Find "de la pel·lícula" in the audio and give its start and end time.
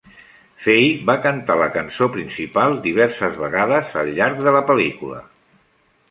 4.47-5.21